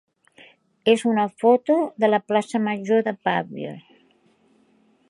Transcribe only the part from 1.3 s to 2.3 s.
foto de la